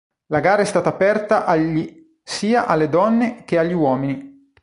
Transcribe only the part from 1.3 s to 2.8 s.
agli sia